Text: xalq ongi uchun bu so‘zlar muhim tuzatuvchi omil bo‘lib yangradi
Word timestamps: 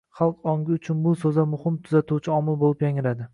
xalq 0.19 0.47
ongi 0.53 0.77
uchun 0.77 1.03
bu 1.03 1.13
so‘zlar 1.25 1.47
muhim 1.51 1.77
tuzatuvchi 1.89 2.33
omil 2.39 2.59
bo‘lib 2.65 2.83
yangradi 2.89 3.29